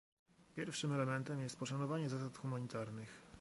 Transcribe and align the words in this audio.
Pierwszym 0.55 0.93
elementem 0.93 1.39
jest 1.41 1.55
poszanowanie 1.57 2.09
zasad 2.09 2.37
humanitarnych 2.37 3.21